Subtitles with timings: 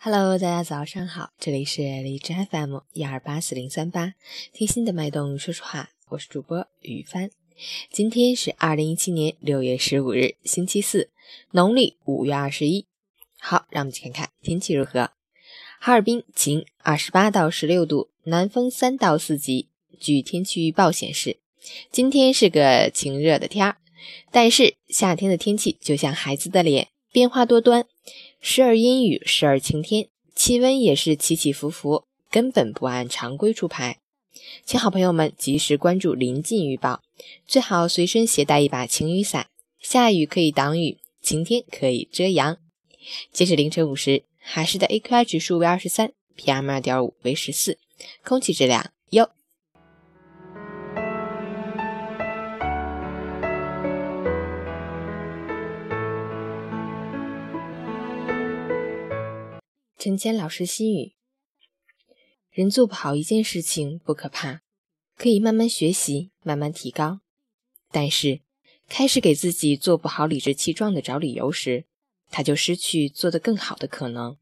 [0.00, 4.14] Hello，大家早上好，这里是荔枝 FM 一二八四零三八，
[4.52, 7.32] 听心的脉动说说话，我是主播雨帆。
[7.90, 11.10] 今天是二零一七年六月十五日，星期四，
[11.50, 12.86] 农历五月二十一。
[13.40, 15.10] 好，让我们去看看天气如何。
[15.80, 19.68] 哈尔滨晴，二十八到十六度，南风三到四级。
[19.98, 21.38] 据天气预报显示，
[21.90, 23.78] 今天是个晴热的天儿，
[24.30, 27.84] 但是夏天的天气就像孩子的脸，变化多端。
[28.40, 33.98] 时而阴雨，时而晴天，气温也是起起伏伏，根本不按常规出牌。
[34.64, 37.02] 请好朋友们及时关注临近预报，
[37.46, 39.48] 最好随身携带一把晴雨伞。
[39.80, 42.58] 下雨可以挡雨，晴天可以遮阳。
[43.32, 47.78] 截止凌晨五时，海市的 AQI 指数为二十三，PM 二点五为十四，
[48.22, 49.28] 空气质量优。
[59.98, 61.14] 陈谦老师心语：
[62.52, 64.62] 人做不好一件事情不可怕，
[65.16, 67.18] 可以慢慢学习，慢慢提高。
[67.90, 68.40] 但是
[68.88, 71.86] 开始给自己做不好理直气壮的找理由时，
[72.30, 74.36] 他就失去做得更好的可能，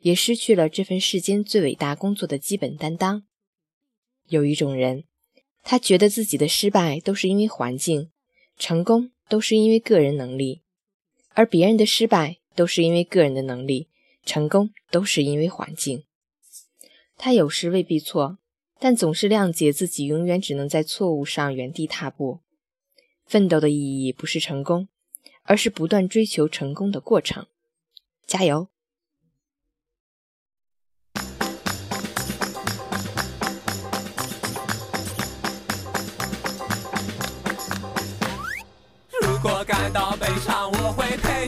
[0.00, 3.22] 也失去了这份世间最伟大工作的基本担当。
[4.26, 5.04] 有一种人，
[5.62, 8.10] 他觉得自己的失败都是因为环境，
[8.58, 10.62] 成功都是因为个人能力，
[11.34, 13.86] 而别人的失败都是因为个人的能力。
[14.24, 16.04] 成功都是因为环境，
[17.16, 18.38] 他有时未必错，
[18.78, 22.40] 但总是谅解自己永远只能在错误上原地踏步。
[23.26, 24.88] 奋斗的意义不是成功，
[25.44, 27.46] 而是不断追求成功的过程。
[28.26, 28.68] 加油！
[39.20, 41.46] 如果感到悲伤，我会陪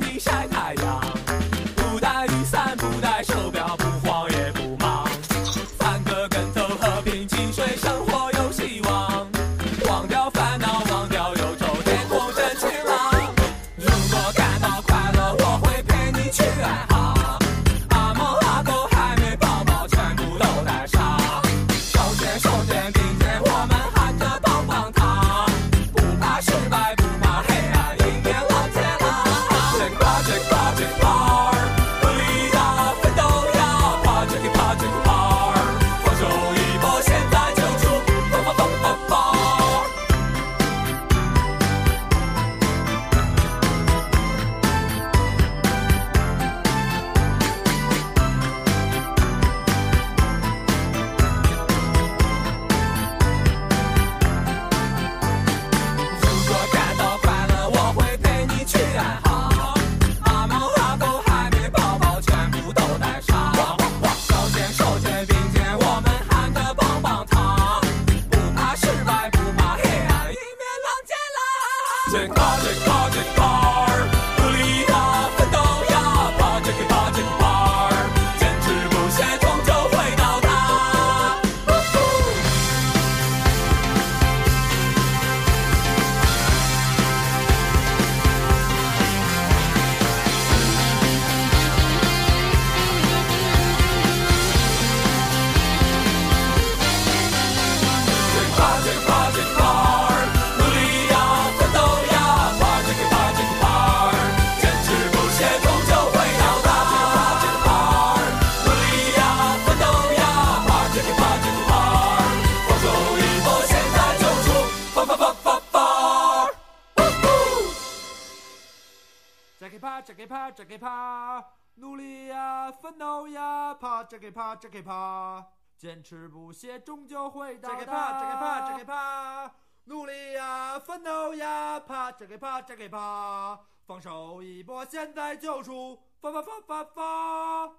[119.73, 119.79] 这
[120.13, 121.43] 给爬，这给爬，
[121.77, 125.47] 努力呀，奋斗呀，怕这给爬，这给爬，
[125.79, 127.79] 坚持不懈，终究会到达。
[127.79, 137.73] 这个怕，这个怕，这个怕，努力呀，奋斗呀，爬这给爬，这给爬，放手一搏，现在就出发发发发发。